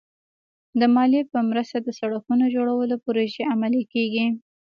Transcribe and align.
د 0.79 0.81
مالیې 0.95 1.21
په 1.31 1.39
مرسته 1.49 1.77
د 1.81 1.89
سړکونو 1.99 2.43
جوړولو 2.55 2.95
پروژې 3.05 3.43
عملي 3.53 3.83
کېږي. 3.93 4.25